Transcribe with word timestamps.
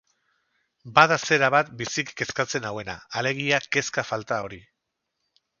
Bada 0.95 1.17
zera 1.27 1.49
bat 1.57 1.69
biziki 1.83 2.17
kezkatzen 2.23 2.65
nauena, 2.69 2.97
alegia 3.23 3.63
kezka 3.77 4.09
falta 4.13 4.45
hori. 4.49 4.63